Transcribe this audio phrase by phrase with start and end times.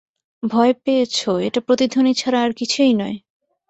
[0.43, 1.17] ভয় পেয়েছ,
[1.39, 3.17] এটা প্রতিধ্বনি ছাড়া আর কিছুই নয়।